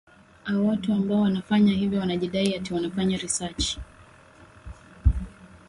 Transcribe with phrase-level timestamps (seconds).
[0.45, 3.79] a watu ambao wanafanya hivyo wanajidai ati wanafanya researchi